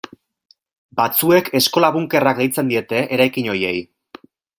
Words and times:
Batzuek 0.99 1.51
eskola-bunkerrak 1.59 2.41
deitzen 2.43 2.73
diete 2.73 3.03
eraikin 3.19 3.51
horiei. 3.55 3.77